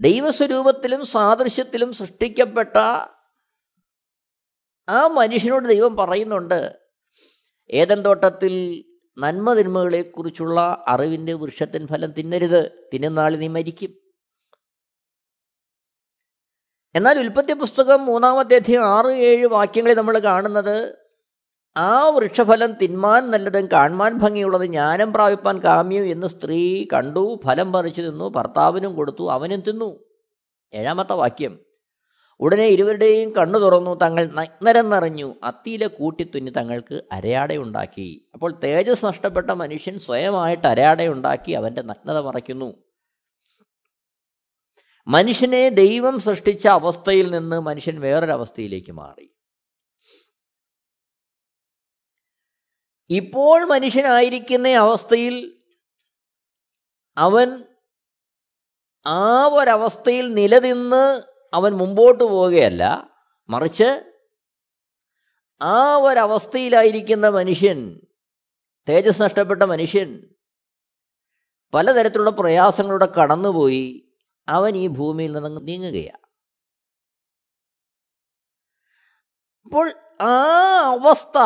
ദൈവസ്വരൂപത്തിലും 0.00 1.04
സാദൃശ്യത്തിലും 1.04 1.92
സൃഷ്ടിക്കപ്പെട്ട 1.92 2.76
ആ 4.88 5.06
മനുഷ്യനോട് 5.06 5.68
ദൈവം 5.68 5.96
പറയുന്നുണ്ട് 5.96 6.78
ഏതൻ 7.70 8.02
തോട്ടത്തിൽ 8.02 8.84
നന്മതിന്മകളെക്കുറിച്ചുള്ള 9.18 10.84
അറിവിന്റെ 10.88 11.32
വൃക്ഷത്തിൻ 11.32 11.86
ഫലം 11.86 12.12
തിന്നരുത് 12.12 12.88
തിന്നുന്നാൾ 12.94 13.36
നീ 13.36 13.48
മരിക്കും. 13.48 14.04
എന്നാൽ 16.94 17.18
ഉൽപ്പത്തി 17.18 17.52
പുസ്തകം 17.52 18.06
മൂന്നാമത്തെ 18.06 18.54
അധ്യയം 18.54 18.84
ആറ് 18.84 19.06
ഏഴ് 19.06 19.46
വാക്യങ്ങളിൽ 19.46 19.96
നമ്മൾ 19.96 20.18
കാണുന്നത് 20.18 21.03
ആ 21.76 22.08
വൃക്ഷഫലം 22.08 22.72
തിന്മാൻ 22.72 23.30
നല്ലതും 23.30 23.68
കാൺമാൻ 23.72 24.18
ഭംഗിയുള്ളത് 24.18 24.66
ജ്ഞാനം 24.66 25.12
പ്രാപിപ്പാൻ 25.12 25.58
കാമ്യം 25.58 26.04
എന്ന് 26.04 26.26
സ്ത്രീ 26.26 26.86
കണ്ടു 26.92 27.40
ഫലം 27.44 27.72
പറിച്ചു 27.72 28.02
തിന്നു 28.02 28.28
ഭർത്താവിനും 28.28 28.94
കൊടുത്തു 28.94 29.30
അവനും 29.30 29.60
തിന്നു. 29.60 30.04
ഏഴാമത്തെ 30.74 31.12
വാക്യം. 31.12 31.58
ഉടനെ 32.40 32.66
ഇരുവരുടെയും 32.66 33.30
കണ്ണു 33.30 33.58
തുറന്നു 33.58 33.94
തങ്ങൾ 33.94 34.26
നഗ്നരെന്നറിഞ്ഞു 34.26 35.34
അത്തിയിലെ 35.44 35.86
കൂട്ടിത്തുന്നി 35.86 36.50
തങ്ങൾക്ക് 36.50 37.02
അരയാടയുണ്ടാക്കി. 37.12 38.28
അപ്പോൾ 38.34 38.60
തേജസ് 38.64 39.04
നഷ്ടപ്പെട്ട 39.04 39.50
മനുഷ്യൻ 39.50 39.98
സ്വയമായിട്ട് 39.98 40.66
അരയാടയുണ്ടാക്കി 40.66 41.52
അവന്റെ 41.52 41.82
നഗ്നത 41.82 42.18
മറയ്ക്കുന്നു. 42.18 42.74
മനുഷ്യനെ 45.06 45.68
ദൈവം 45.68 46.20
സൃഷ്ടിച്ച 46.20 46.66
അവസ്ഥയിൽ 46.66 47.30
നിന്ന് 47.30 47.60
മനുഷ്യൻ 47.60 48.00
വേറൊരവസ്ഥയിലേക്ക് 48.00 48.92
മാറി. 48.92 49.33
ഇപ്പോൾ 53.10 53.64
മനുഷ്യനായിരിക്കുന്ന 53.64 54.68
അവസ്ഥയിൽ 54.68 55.60
അവൻ 57.16 57.64
ആ 59.06 59.46
ഒരവസ്ഥയിൽ 59.48 60.34
നിലനിന്ന് 60.34 61.22
അവൻ 61.54 61.72
മുമ്പോട്ട് 61.72 62.24
പോവുകയല്ല. 62.24 63.10
മറിച്ച് 63.48 64.04
ആ 65.62 65.96
ഒരവസ്ഥയിലായിരിക്കുന്ന 65.96 67.28
മനുഷ്യൻ 67.28 68.00
തേജസ് 68.88 69.22
നഷ്ടപ്പെട്ട 69.22 69.62
മനുഷ്യൻ 69.62 70.30
പലതരത്തിലുള്ള 71.74 72.30
പ്രയാസങ്ങളുടെ 72.30 73.06
കടന്നുപോയി 73.06 74.14
അവൻ 74.48 74.76
ഈ 74.76 74.86
ഭൂമിയിൽ 74.88 75.32
നിന്ന് 75.32 75.68
നീങ്ങുകയാണ് 75.68 76.26
അപ്പോൾ 79.66 79.94
ആ 80.20 80.34
അവസ്ഥ 80.78 81.38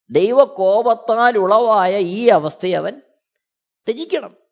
ദൈവകോപത്താൽ 0.10 1.38
ഉളവായ 1.38 1.99
ഈ 1.99 2.27
അവസ്ഥയെ 2.27 2.73
അവൻ 2.73 3.01
ത്യജിക്കണം. 3.88 4.43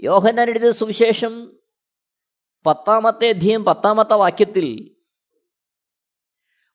യോഹന്നാൻ 0.00 0.48
എഴുതിയ 0.48 0.70
സുവിശേഷം 0.70 1.60
പത്താമത്തെ 2.66 3.28
അധ്യയം 3.28 3.64
പത്താമത്തെ 3.64 4.14
വാക്യത്തിൽ 4.14 4.97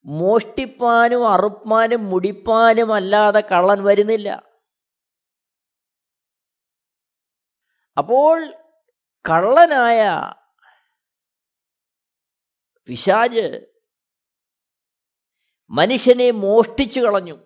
മോഷ്ടിപ്പാനും 0.06 1.30
അറുപ്പാനും 1.30 2.10
മുടിപ്പാനും 2.10 2.94
അല്ലാതെ 2.94 3.40
കള്ളൻ 3.40 3.84
വരുന്നില്ല. 3.84 4.30
അപ്പോൾ 7.98 8.54
കള്ളനായ 9.30 10.32
പിശാജ് 12.88 13.66
മനുഷ്യനെ 15.70 16.32
മോഷ്ടിച്ചു 16.32 17.00
കളഞ്ഞു. 17.00 17.38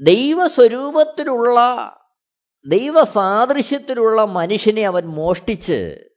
ദൈവസ്വരൂപത്തിലുള്ള 0.00 1.58
ദൈവസാദൃശ്യത്തിലുള്ള 2.66 4.24
മനുഷ്യനെ 4.24 4.86
അവൻ 4.86 5.04
മോഷ്ടിച്ച് 5.04 6.10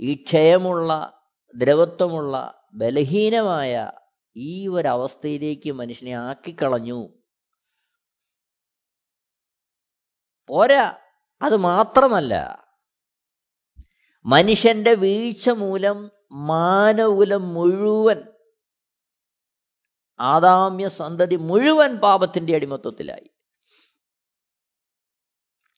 ഈ 0.00 0.14
ക്ഷയമുള്ള 0.14 1.20
ദ്രവത്വമുള്ള 1.54 2.66
ബലഹീനമായ 2.74 3.92
ഈ 4.36 4.68
ഒരവസ്ഥയിലേക്ക് 4.68 5.72
മനുഷ്യനെ 5.72 6.12
ആക്കിക്കളഞ്ഞു. 6.12 7.08
പോരാ 10.48 10.98
അത് 11.42 11.56
മാത്രമല്ല. 11.56 12.34
മനുഷ്യന്റെ 14.24 14.94
വീഴ്ച 14.94 15.48
മൂലം 15.50 16.10
മാനകുലം 16.32 17.54
മുഴുവൻ 17.54 18.22
ആദാമ്യ 20.20 20.88
സന്തതി 20.88 21.36
മുഴുവൻ 21.36 21.96
പാപത്തിന്റെ 21.96 22.54
അടിമത്വത്തിലായി 22.56 23.28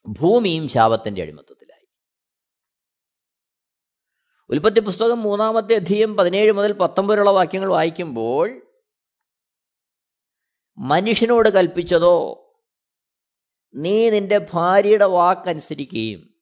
ഭൂമിയും 0.09 0.69
ശാപത്തിന്റെ 0.69 1.23
അടിമത്വത്തിലായി 1.23 1.66
ഉൽപ്പത്തി 4.51 4.81
പുസ്തകം 4.81 5.23
മൂന്നാമത്തെ 5.23 5.75
അധ്യയം 5.75 6.17
പതിനേഴ് 6.17 6.53
മുതൽ 6.53 6.73
പത്തൊമ്പതിലുള്ള 6.73 7.31
വാക്യങ്ങൾ 7.31 7.69
വായിക്കുമ്പോൾ 7.69 8.63
മനുഷ്യനോട് 10.79 11.49
കൽപ്പിച്ചതോ 11.49 12.17
നീ 13.75 14.11
നിന്റെ 14.11 14.47
ഭാര്യയുടെ 14.53 15.05
വാക്കനുസരിക്കുകയും 15.05 16.35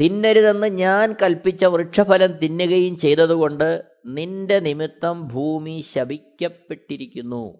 തിന്നരുതെന്ന് 0.00 0.66
ഞാൻ 0.66 1.14
കൽപ്പിച്ച 1.22 1.64
വൃക്ഷഫലം 1.64 2.38
തിന്നുകയും 2.38 2.98
ചെയ്തതുകൊണ്ട് 2.98 3.82
നിന്റെ 4.06 4.58
നിമിത്തം 4.58 5.28
ഭൂമി 5.28 5.84
ശപിക്കപ്പെട്ടിരിക്കുന്നു. 5.94 7.58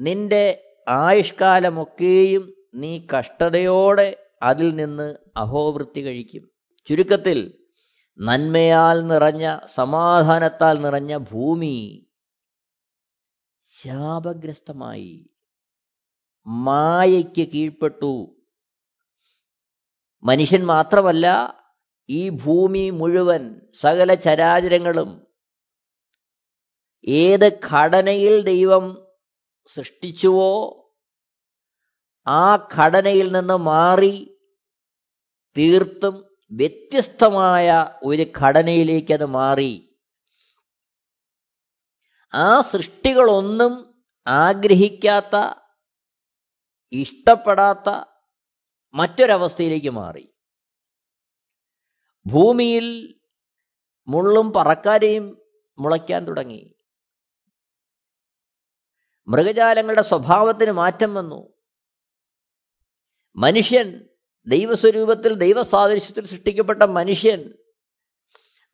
നിന്റെ 0.00 0.72
ആയുഷ്കാലമൊക്കെയും 0.88 2.54
നീ 2.74 3.06
കഷ്ടതയോടെ 3.18 4.26
അതിൽ 4.42 4.74
നിന്ന് 4.74 5.16
അഹോവൃത്തി 5.36 6.00
കഴിക്കും. 6.00 6.50
ചുരുക്കത്തിൽ 6.86 7.63
നന്മയാൽ 8.18 9.06
നിറഞ്ഞ 9.06 9.58
സമാധാനത്താൽ 9.64 10.76
നിറഞ്ഞ 10.80 11.16
ഭൂമി 11.16 11.76
ശാപഗ്രസ്തമായി 13.72 15.30
മായയ്ക്ക് 16.46 17.44
കീഴ്പ്പെട്ടു. 17.52 18.14
മനുഷ്യൻ 20.22 20.64
മാത്രമല്ല 20.64 21.26
ഈ 22.08 22.30
ഭൂമി 22.30 22.90
മുഴുവൻ 22.90 23.42
സകല 23.74 24.14
ചരാചരങ്ങളും 24.14 25.10
ഏത് 27.04 27.60
ഘടനയിൽ 27.72 28.42
ദൈവം 28.42 28.84
സൃഷ്ടിച്ചുവോ 29.68 30.52
ആ 32.26 32.56
ഘടനയിൽ 32.56 33.32
നിന്ന് 33.32 33.54
മാറി 33.54 34.42
തീർത്തും 35.56 36.33
വ്യത്യസ്തമായ 36.54 37.98
ഒരു 38.02 38.26
ഘടനയിലേക്ക് 38.40 39.14
അത് 39.14 39.24
മാറി. 39.24 39.98
ആ 42.34 42.60
സൃഷ്ടികളൊന്നും 42.60 44.04
ആഗ്രഹിക്കാത്ത 44.26 45.60
ഇഷ്ടപ്പെടാത്ത 46.92 48.04
മറ്റൊരവസ്ഥയിലേക്ക് 48.94 49.90
മാറി. 49.90 50.34
ഭൂമിയിൽ 52.26 53.18
മുള്ളും 54.08 54.52
പറക്കാരെയും 54.52 55.42
മുളയ്ക്കാൻ 55.78 56.24
തുടങ്ങി. 56.24 56.74
മൃഗജാലങ്ങളുടെ 59.28 60.02
സ്വഭാവത്തിന് 60.02 60.70
മാറ്റം 60.70 61.14
വന്നു. 61.14 61.54
മനുഷ്യൻ 63.36 64.08
ദൈവസ്വരൂപത്തിൽ 64.46 65.34
ദൈവസാദൃശ്യത്തിൽ 65.34 66.26
സൃഷ്ടിക്കപ്പെട്ട 66.26 66.82
മനുഷ്യൻ 66.82 67.54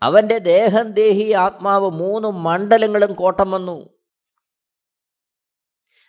അവന്റെ 0.02 0.38
ദേഹം 0.38 0.92
ദേഹി 0.92 1.32
ആത്മാവ് 1.32 1.90
മൂന്ന് 1.90 2.28
മണ്ഡലങ്ങളും 2.28 3.14
കോട്ടം 3.14 3.50
വന്നു. 3.50 3.94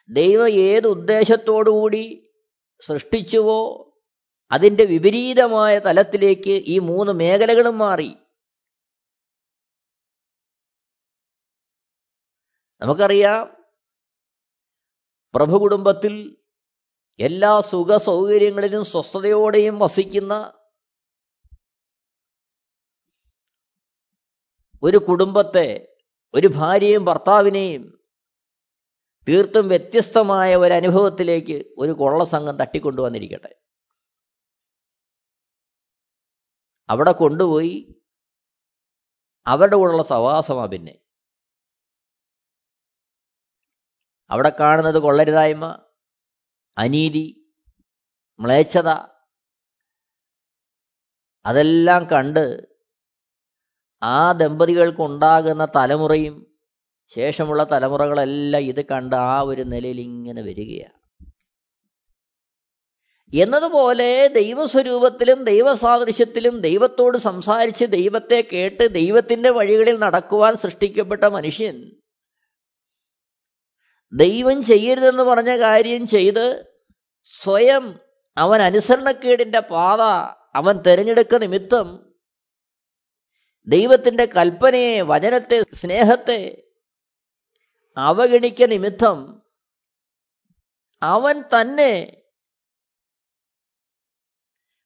ദൈവം 0.09 0.49
ഏത് 0.49 0.87
ഉദ്ദേശത്തോടുകൂടി 0.87 2.33
സൃഷ്ടിച്ചുവോ 2.81 3.87
അതിന്റെ 4.51 4.85
വിപരീതമായ 4.85 5.79
തലത്തിലേക്ക് 5.79 6.63
ഈ 6.67 6.79
മൂന്ന് 6.79 7.11
മേഖലകളും 7.11 7.77
മാറി. 7.77 8.15
നമുക്കറിയാം 12.81 13.57
പ്രഭു 15.33 15.57
കുടുംബത്തിൽ 15.57 16.37
എല്ലാ 17.19 17.61
സുഖ 17.61 17.97
സൗകര്യങ്ങളിലും 17.97 18.83
സ്വസ്ഥതയോടെയും 18.83 19.79
വസിക്കുന്ന 19.79 20.33
ഒരു 24.83 24.97
കുടുംബത്തെ 24.97 25.67
ഒരു 26.33 26.47
ഭാര്യയും 26.47 27.05
ഭർത്താവിനെയും 27.05 27.83
തീർത്തും 29.27 29.67
വ്യത്യസ്തമായ 29.67 30.55
ഒരു 30.55 30.73
അനുഭവത്തിലേക്ക് 30.73 31.57
ഒരു 31.77 31.91
കൊള്ള 31.91 32.11
കൊള്ളസംഘം 32.11 32.55
തട്ടിക്കൊണ്ടുവന്നിരിക്കട്ടെ. 32.61 33.51
അവിടെ 36.89 37.11
കൊണ്ടുപോയി 37.11 37.75
അവരുടെ 39.45 39.75
കൂടെയുള്ള 39.75 40.03
സവാസമാ 40.03 40.65
പിന്നെ. 40.65 40.93
അവിടെ 44.29 44.51
കാണുന്നത് 44.59 44.99
കൊള്ളരുതായ്മ 44.99 45.65
അനീതി 46.77 47.51
മ്ലേച്ഛത 48.39 48.89
അതെല്ലാം 51.45 52.05
കണ്ട് 52.11 52.71
ആ 54.03 54.31
ദമ്പതികൾക്കുണ്ടാകുന്ന 54.31 55.67
തലമുറയും 55.75 56.47
ശേഷമുള്ള 57.15 57.63
തലമുറകളെല്ലാം 57.63 58.63
ഇത് 58.63 58.85
കണ്ട് 58.85 59.15
ആ 59.15 59.41
ഒരു 59.41 59.61
നിലയിൽ 59.61 59.99
ഇങ്ങനെ 59.99 60.41
വരികയാണ്. 60.41 60.97
എന്നതുപോലെ 63.33 64.27
ദൈവസ്വരൂപത്തിലും 64.27 65.43
ദൈവസാദൃശ്യത്തിലും 65.43 66.61
ദൈവത്തോട് 66.61 67.17
സംസാരിച്ച് 67.17 67.85
ദൈവത്തെ 67.85 68.47
കേട്ട് 68.53 68.93
ദൈവത്തിന്റെ 68.93 69.49
വഴികളിൽ 69.49 69.99
നടക്കുവാൻ 69.99 70.55
സൃഷ്ടിക്കപ്പെട്ട 70.55 71.23
മനുഷ്യൻ 71.23 71.91
ദൈവം 74.13 74.61
ചെയ്യരുതെന്ന് 74.61 75.23
പറഞ്ഞ 75.23 75.59
കാര്യം 75.59 76.07
ചെയ്ത് 76.07 76.65
സ്വയം 77.25 77.99
അവൻ 78.37 78.61
അനുസരണക്കേടിന്റെ 78.61 79.59
പാത 79.59 80.01
അവൻ 80.55 80.81
തിരഞ്ഞെടുക്ക 80.81 81.35
നിമിത്തം 81.35 82.05
ദൈവത്തിന്റെ 83.67 84.25
കൽപ്പനയെ 84.25 85.01
വചനത്തെ 85.01 85.61
സ്നേഹത്തെ 85.73 86.63
അവഗണിക്ക 87.97 88.67
നിമിത്തം 88.67 89.43
അവൻ 91.01 91.41
തന്നെ 91.41 92.21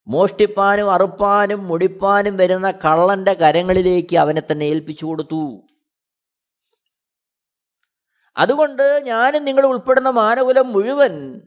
മോഷ്ടിപ്പാനും 0.08 0.92
അറുപ്പാനും 0.92 1.68
മുടിപ്പാനും 1.68 2.38
വരുന്ന 2.38 2.72
കള്ളന്റെ 2.72 3.34
കരങ്ങളിലേക്ക് 3.34 4.16
അവനെ 4.18 4.42
തന്നെ 4.52 4.66
ഏൽപ്പിച്ചു 4.66 5.06
കൊടുത്തു. 5.06 5.65
അതുകൊണ്ട് 8.38 9.02
ഞാനും 9.04 9.46
നിങ്ങൾ 9.46 9.66
ഉൾപ്പെടുന്ന 9.66 10.10
മാനകുലം 10.10 10.74
മുഴുവൻ 10.74 11.42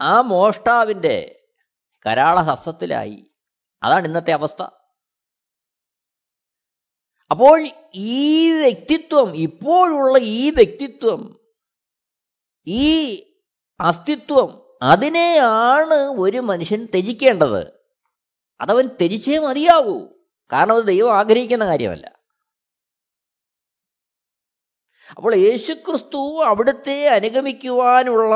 ആ 0.00 0.20
മോഷ്ടാവിന്റെ 0.20 1.44
കരാളഹസ്തത്തിലായി 2.06 3.30
അതാണ് 3.82 4.06
ഇന്നത്തെ 4.06 4.32
അവസ്ഥ. 4.32 4.62
അപ്പോൾ 7.30 7.68
ഈ 7.94 8.50
വ്യക്തിത്വം 8.50 9.36
ഇപ്പോഴുള്ള 9.36 10.18
ഈ 10.18 10.50
വ്യക്തിത്വം 10.50 11.40
ഈ 12.66 13.16
അസ്തിത്വം 13.80 14.76
അതിനെയാണ് 14.82 15.94
ഒരു 15.94 16.38
മനുഷ്യൻ 16.38 16.86
ത്യജിക്കേണ്ടത്. 16.86 17.88
അതവൻ 18.60 18.86
ത്യജിച്ചേ 18.86 19.38
മതിയാകൂ 19.38 20.14
കാരണം 20.52 20.76
അത് 20.76 20.84
ദൈവം 20.84 21.18
ആഗ്രഹിക്കുന്ന 21.18 21.66
കാര്യമല്ല. 21.66 22.15
അപ്പോൾ 25.10 25.34
യേശുക്രിസ്തു 25.36 26.42
അവിടുത്തെ 26.44 27.08
അനുഗമിക്കുവാനുള്ള 27.08 28.34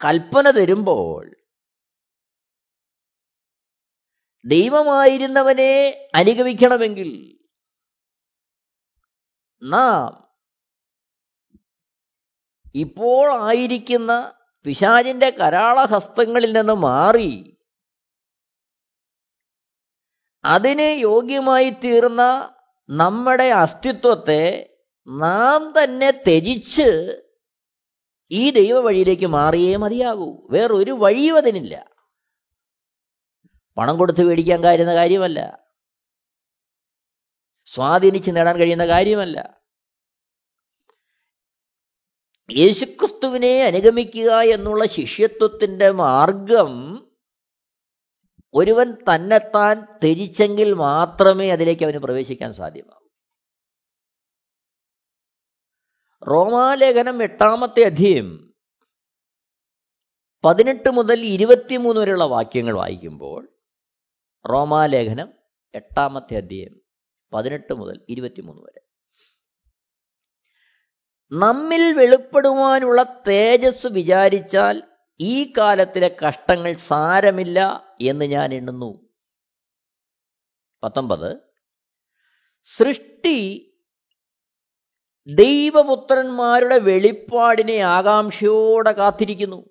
കൽപ്പന 0.00 0.50
തരുമ്പോൾ 0.50 1.24
ദൈവമായിരുന്നവനെ 4.44 5.72
അനുഗമിക്കണമെങ്കിൽ 6.14 7.10
നാം 9.62 10.26
ഇപ്പോൾ 12.74 13.42
ആയിരിക്കുന്ന 13.42 14.12
പിശാചിന്റെ 14.66 15.30
കരാളഹസ്തങ്ങളിൽ 15.30 16.52
നിന്ന് 16.52 16.72
മാറി 16.72 17.56
അതിന് 20.44 20.90
യോഗ്യമായി 21.00 21.70
തീർന്ന 21.70 22.22
നമ്മുടെ 22.88 23.48
അസ്തിത്വത്തെ 23.50 24.71
നാം 25.06 25.84
തന്നെ 25.84 26.10
ത്യജിച്ച് 26.10 27.22
ഈ 28.30 28.50
ദൈവ 28.50 28.80
വഴിയിലേക്ക് 28.80 29.26
മാറിയേ 29.26 29.76
മതിയാകൂ. 29.76 30.48
വേറൊരു 30.50 30.90
വഴിയും 30.90 31.36
അതിനില്ല. 31.36 31.90
പണം 33.78 33.98
കൊടുത്ത് 33.98 34.24
മേടിക്കാൻ 34.24 34.64
കഴിയുന്ന 34.64 34.94
കാര്യമല്ല. 34.94 35.66
സ്വാധീനിച്ച് 37.64 38.30
നേടാൻ 38.36 38.58
കഴിയുന്ന 38.58 38.86
കാര്യമല്ല. 38.86 39.62
യേശുക്രിസ്തുവിനെ 42.50 43.64
അനുഗമിക്കുക 43.64 44.30
എന്നുള്ള 44.30 44.86
ശിഷ്യത്വത്തിന്റെ 44.86 45.90
മാർഗം 45.90 47.06
ഒരുവൻ 48.54 48.92
തന്നെത്താൻ 48.92 49.98
തിരിച്ചെങ്കിൽ 50.04 50.72
മാത്രമേ 50.72 51.50
അതിലേക്ക് 51.50 51.84
അവന് 51.84 51.98
പ്രവേശിക്കാൻ 51.98 52.52
സാധ്യമാകൂ. 52.54 53.01
റോമാലേഖനം 56.30 57.22
എട്ടാമത്തെ 57.22 57.84
അധ്യയം 57.84 58.54
പതിനെട്ട് 60.44 60.90
മുതൽ 60.90 61.20
ഇരുപത്തിമൂന്ന് 61.20 62.00
വരെയുള്ള 62.00 62.24
വാക്യങ്ങൾ 62.24 62.74
വായിക്കുമ്പോൾ 62.74 63.48
റോമാലേഖനം 64.48 65.32
എട്ടാമത്തെ 65.74 66.36
അധ്യയം 66.36 66.80
പതിനെട്ട് 67.32 67.74
മുതൽ 67.74 68.06
ഇരുപത്തിമൂന്ന് 68.08 68.62
വരെ. 68.62 68.80
നമ്മിൽ 71.32 71.92
വെളിപ്പെടുവാനുള്ള 71.92 73.24
തേജസ് 73.28 73.86
വിചാരിച്ചാൽ 73.86 74.82
ഈ 75.20 75.52
കാലത്തിലെ 75.58 76.16
കഷ്ടങ്ങൾ 76.28 76.72
സാരമില്ല 76.72 77.84
എന്ന് 78.00 78.24
ഞാൻ 78.24 78.54
എണ്ണുന്നു. 78.54 79.08
പത്തൊമ്പത് 80.82 81.36
സൃഷ്ടി 82.64 83.68
ദൈവപുത്രന്മാരുടെ 85.26 86.78
വെളിപ്പാടിനെ 86.78 87.78
ആകാംക്ഷയോടെ 87.78 88.92
കാത്തിരിക്കുന്നു. 88.92 89.68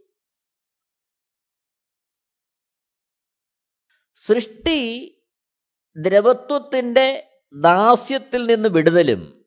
സൃഷ്ടി 4.16 5.12
ദ്രവത്വത്തിന്റെ 5.98 7.28
ദാസ്യത്തിൽ 7.54 8.46
നിന്ന് 8.46 8.70
വിടുതലും 8.70 9.46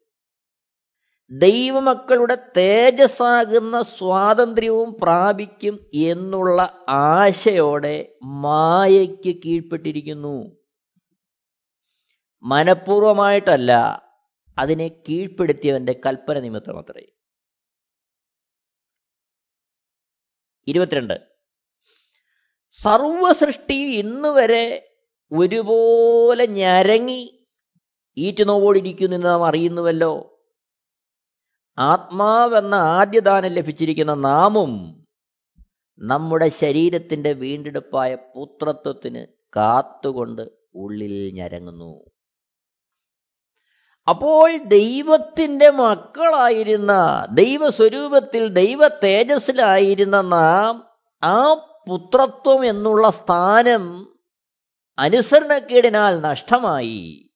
ദൈവമക്കളുടെ 1.31 2.51
തേജസ്സാകുന്ന 2.57 3.83
സ്വാതന്ത്ര്യവും 3.83 4.97
പ്രാപിക്കും 5.03 5.91
എന്നുള്ള 5.95 6.85
ആശയോടെ 6.89 8.17
മായയ്ക്ക് 8.25 9.37
കീഴ്പ്പെട്ടിരിക്കുന്നു. 9.45 10.61
മനഃപൂർവമായിട്ടല്ല 12.43 14.04
അതിനെ 14.59 14.89
കീഴ്പ്പെടുത്തിയവന്റെ 14.89 16.01
കൽപ്പന 16.07 16.39
നിമിത്തം 16.39 16.79
അത്രേ. 16.79 17.07
ഇരുപത്തിരണ്ട്. 20.67 21.35
സർവസൃഷ്ടി 22.71 23.75
ഇന്ന് 23.75 24.29
വരെ 24.29 24.97
ഒരുപോലെ 25.33 26.47
ഞരങ്ങി 26.47 27.47
ഈറ്റുനോവോടിരിക്കുന്നു 28.17 29.17
എന്ന് 29.17 29.29
നാം 29.29 29.47
അറിയുന്നുവല്ലോ. 29.47 30.31
ആത്മാവെന്ന 31.79 32.75
ആദ്യദാനം 32.75 33.49
ലഭിച്ചിരിക്കുന്ന 33.49 34.15
നാമും 34.15 35.05
നമ്മുടെ 35.99 36.49
ശരീരത്തിന്റെ 36.49 37.33
വീണ്ടെടുപ്പായ 37.33 38.15
പുത്രത്വത്തിന് 38.15 39.27
കാത്തുകൊണ്ട് 39.57 40.43
ഉള്ളിൽ 40.75 41.31
ഞരങ്ങുന്നു. 41.35 42.14
അപ്പോൾ 44.09 44.57
ദൈവത്തിന്റെ 44.57 45.71
മക്കളായിരുന്ന 45.71 46.93
ദൈവസ്വരൂപത്തിൽ 47.33 48.49
ദൈവ 48.49 48.89
തേജസ്സിലായിരുന്ന 48.89 50.21
നാം 50.21 50.89
ആ 51.23 51.55
പുത്രത്വം 51.89 52.67
എന്നുള്ള 52.67 53.11
സ്ഥാനം 53.11 54.15
അനുസരണക്കേടിനാൽ 54.99 56.21
നഷ്ടമായി. 56.21 57.31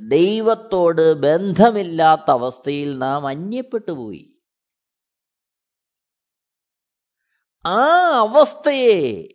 ദൈവത്തോട് 0.00 1.14
ബന്ധമില്ലാത്ത 1.14 2.30
അവസ്ഥയിൽ 2.30 2.98
നാം 2.98 3.26
അന്യപ്പെട്ടുപോയി 3.26 4.40
ആ 7.66 7.84
അവസ്ഥയെ 8.18 9.28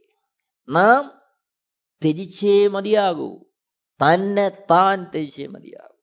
നാം 0.69 1.21
തിരിച്ചേ 2.06 2.67
മതിയാകൂ. 2.67 3.39
തന്നെ 4.01 4.49
താൻ 4.49 5.06
തിരിച്ചേ 5.15 5.47
മതിയാകൂ. 5.47 5.96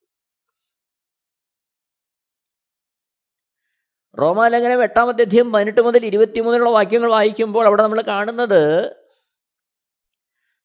റോമാലംഘനം 4.21 4.83
എട്ടാമത്തെ 4.83 5.21
അധ്യയം 5.21 5.51
പതിനെട്ട് 5.51 5.81
മുതൽ 5.81 6.05
ഇരുപത്തിമൂന്നിലുള്ള 6.05 6.69
വാക്യങ്ങൾ 6.69 7.09
വായിക്കുമ്പോൾ 7.09 7.65
അവിടെ 7.65 7.83
നമ്മൾ 7.83 8.01
കാണുന്നത് 8.01 8.95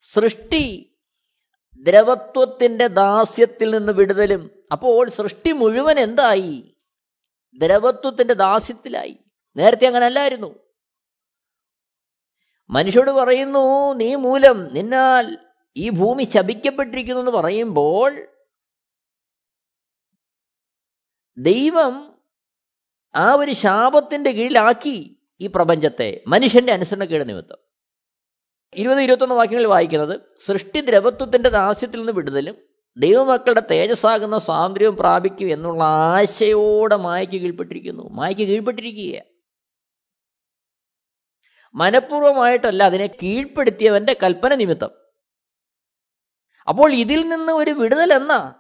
സൃഷ്ടി 0.01 0.97
ദ്രവത്വത്തിന്റെ 1.79 2.87
ദാസ്യത്തിൽ 2.87 3.71
നിന്ന് 3.71 3.93
വിടുതലും. 3.93 4.51
അപ്പോൾ 4.73 5.09
സൃഷ്ടി 5.09 5.53
മുഴുവൻ 5.53 6.01
എന്തായി? 6.01 6.77
ദ്രവത്വത്തിന്റെ 7.59 8.35
ദാസ്യത്തിലായി. 8.35 9.19
നേരത്തെ 9.57 9.87
അങ്ങനെ 9.87 10.07
അല്ലായിരുന്നു. 10.07 10.55
മനുഷ്യോട് 12.71 13.11
പറയുന്നു 13.11 13.95
നീ 13.95 14.15
മൂലം 14.15 14.75
നിന്നാൽ 14.75 15.39
ഈ 15.77 15.91
ഭൂമി 15.91 16.25
ശപിക്കപ്പെട്ടിരിക്കുന്നു 16.25 17.21
എന്ന് 17.21 17.33
പറയുമ്പോൾ 17.33 18.27
ദൈവം 21.39 22.20
ആ 23.15 23.35
ഒരു 23.35 23.53
ശാപത്തിന്റെ 23.53 24.31
കീഴിലാക്കി 24.31 25.17
ഈ 25.41 25.47
പ്രപഞ്ചത്തെ 25.47 26.25
മനുഷ്യന്റെ 26.27 26.73
അനുസരണക്കേട് 26.73 27.29
നിമിത്തം. 27.29 27.57
ഇരുപത് 28.75 29.01
ഇരുപത്തൊന്ന് 29.01 29.35
വാക്യങ്ങൾ 29.35 29.67
വായിക്കുന്നത് 29.67 30.21
സൃഷ്ടി 30.45 30.81
ദ്രവത്വത്തിന്റെ 30.81 31.49
ദാസ്യത്തിൽ 31.49 31.99
നിന്ന് 31.99 32.13
വിടുതലും 32.13 32.57
ദൈവമക്കളുടെ 32.97 33.63
തേജസ്സാകുന്ന 33.71 34.39
സ്വാതന്ത്ര്യവും 34.39 34.97
പ്രാപിക്കും 34.97 35.53
എന്നുള്ള 35.53 35.85
ആശയോടെ 35.85 36.97
മായയ്ക്ക് 36.97 37.37
കീഴ്പ്പെട്ടിരിക്കുന്നു. 37.37 38.09
മായയ്ക്ക് 38.09 38.43
കീഴ്പ്പെട്ടിരിക്കുക 38.43 39.23
മനഃപൂർവമായിട്ടല്ല 41.75 42.83
അതിനെ 42.83 43.07
കീഴ്പ്പെടുത്തിയവന്റെ 43.07 44.17
കൽപ്പന 44.23 44.55
നിമിത്തം. 44.55 44.91
അപ്പോൾ 46.69 46.93
ഇതിൽ 46.93 47.29
നിന്ന് 47.29 47.53
ഒരു 47.53 47.71
വിടുതൽ 47.71 48.13
എന്നാ? 48.13 48.55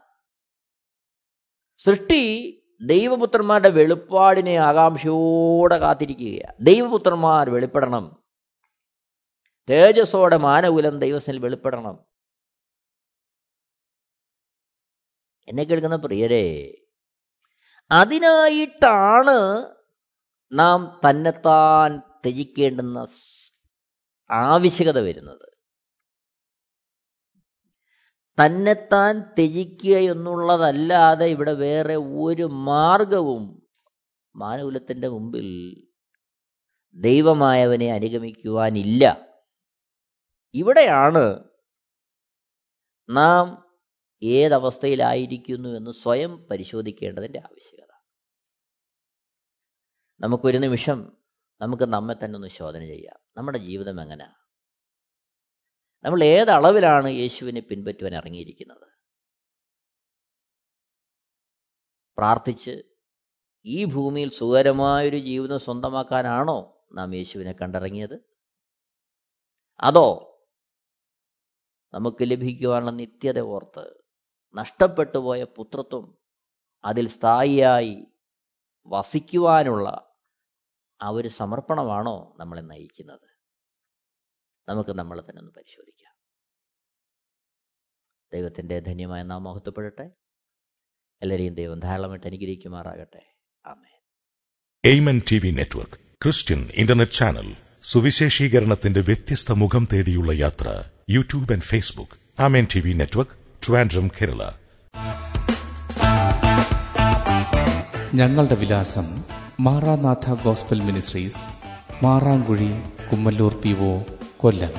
സൃഷ്ടി 1.77 2.57
ദൈവപുത്രന്മാരുടെ 2.83 3.71
വെളിപ്പാടിനെ 3.71 4.57
ആകാംക്ഷയോടെ 4.57 5.79
കാത്തിരിക്കുകയാണ് 5.79 6.57
ദൈവപുത്രന്മാർ 6.61 7.51
വെളിപ്പെടണം. 7.51 8.25
തേജസ്സോടെ 9.69 10.37
മാനകുലം 10.37 10.99
ദൈവത്തിൽ 10.99 11.38
വെളിപ്പെടണം. 11.38 12.05
എന്നെ 15.49 15.62
കേൾക്കുന്ന 15.62 15.97
പ്രിയരെ 15.97 16.77
അതിനായിട്ടാണ് 17.90 19.66
നാം 20.53 21.01
തന്നെത്താൻ 21.11 21.99
ത്യജിക്കേണ്ടുന്ന 21.99 23.09
ആവശ്യകത 24.31 25.01
വരുന്നത്. 25.01 25.50
തന്നെത്താൻ 28.31 29.21
ത്യജിക്കുക 29.21 29.97
എന്നുള്ളതല്ലാതെ 29.97 31.27
ഇവിടെ 31.27 31.53
വേറെ 31.53 31.97
ഒരു 31.97 32.43
മാർഗവും 32.43 33.69
മാനകുലത്തിന്റെ 34.37 35.09
മുമ്പിൽ 35.09 35.77
ദൈവമായവനെ 36.95 37.93
അനുഗമിക്കുവാനില്ല. 37.93 39.31
ഇവിടെയാണ് 40.55 41.45
നാം 43.09 43.71
ഏതവസ്ഥയിലായിരിക്കുന്നു 44.23 45.69
എന്ന് 45.69 45.90
സ്വയം 45.90 46.47
പരിശോധിക്കേണ്ടതിന്റെ 46.51 47.38
ആവശ്യകത. 47.38 47.93
നമുക്കൊരു 50.21 50.59
നിമിഷം 50.59 51.12
നമുക്ക് 51.61 51.83
നമ്മെ 51.83 52.14
തന്നെ 52.14 52.37
ഒന്ന് 52.37 52.49
ശോധന 52.49 52.81
ചെയ്യാം. 52.81 53.21
നമ്മുടെ 53.37 53.59
ജീവിതം 53.59 54.03
എങ്ങനെ 54.03 54.39
നമ്മൾ 56.05 56.25
ഏതളവിലാണ് 56.25 57.09
യേശുവിനെ 57.09 57.61
പിൻപറ്റുവാൻ 57.61 58.15
ഇറങ്ങിയിരിക്കുന്നത്? 58.15 58.87
പ്രാർത്ഥിച്ച് 62.19 62.83
ഈ 63.65 63.85
ഭൂമിയിൽ 63.85 64.31
സുഖകരമായൊരു 64.31 65.19
ജീവിതം 65.19 65.59
സ്വന്തമാക്കാനാണോ 65.59 66.87
നാം 66.93 67.15
യേശുവിനെ 67.15 67.53
കണ്ടിറങ്ങിയത്? 67.53 68.19
അതോ 69.81 70.27
നമുക്ക് 71.95 72.17
ലഭിക്കുവാനുള്ള 72.23 72.91
നിത്യത 72.91 73.41
ഓർത്ത് 73.41 74.01
നഷ്ടപ്പെട്ടു 74.55 75.19
പോയ 75.19 75.45
പുത്രത്വം 75.45 76.19
അതിൽ 76.85 77.09
സ്ഥായിയായി 77.09 78.07
വസിക്കുവാനുള്ള 78.87 80.17
ആ 81.03 81.09
ഒരു 81.09 81.29
സമർപ്പണമാണോ 81.29 82.37
നമ്മളെ 82.41 82.61
നയിക്കുന്നത്? 82.61 83.31
നമുക്ക് 84.69 84.91
നമ്മളെ 84.91 85.23
തന്നെ 85.23 85.41
ഒന്ന് 85.41 85.53
പരിശോധിക്കാം. 85.53 85.89
ദൈവത്തിന്റെ 88.33 88.81
ധന്യമായ 88.81 89.23
നാം 89.23 89.45
മഹത്വപ്പെടട്ടെ. 89.45 90.11
എല്ലാവരെയും 91.23 91.55
ദൈവം 91.55 91.81
ധാരാളമായിട്ട് 91.81 92.27
അനുഗ്രഹിക്കുമാറാകട്ടെ. 92.27 93.23
ആമേ 93.66 93.90
Amen 94.85 95.21
T 95.31 95.38
V 95.38 95.51
network 95.51 95.99
Christian 96.23 96.69
internet 96.75 97.12
channel 97.12 97.49
സുവിശേഷീകരണത്തിന്റെ 97.85 99.01
വ്യത്യസ്ത 99.01 99.53
മുഖം 99.53 99.88
തേടിയുള്ള 99.93 100.33
യാത്ര 100.33 100.69
YouTube 101.11 101.53
and 101.53 101.62
Facebook 101.62 102.43
Amen 102.43 102.66
T 102.75 102.81
V 102.81 102.93
network 102.93 103.37
Trivandrum 103.64 104.09
Kerala. 104.09 104.43
ഞങ്ങളുടെ 108.14 108.55
വിലാസം 108.55 109.07
Maranatha 109.61 110.43
gospel 110.45 110.81
ministries 110.81 111.43
Marankuzhi 112.05 112.71
Kummallur 113.12 113.55
P 113.62 113.73
O 113.90 113.93
Kollam. 114.37 114.75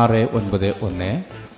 ആറ് 0.00 0.22
ഒൻപത് 0.38 0.78
ഒന്ന് 0.78 1.10